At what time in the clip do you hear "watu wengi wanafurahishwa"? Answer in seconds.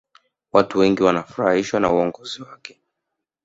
0.53-1.79